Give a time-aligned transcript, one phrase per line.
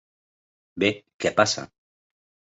[0.83, 0.89] Bé,
[1.25, 1.67] què passa?